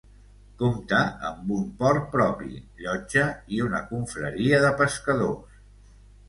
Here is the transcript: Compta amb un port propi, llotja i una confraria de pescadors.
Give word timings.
Compta 0.59 1.01
amb 1.27 1.51
un 1.57 1.67
port 1.81 2.07
propi, 2.15 2.49
llotja 2.79 3.27
i 3.57 3.61
una 3.67 3.83
confraria 3.93 4.63
de 4.65 4.73
pescadors. 4.83 5.63